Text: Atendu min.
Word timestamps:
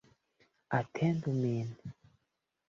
Atendu 0.77 1.29
min. 1.43 1.69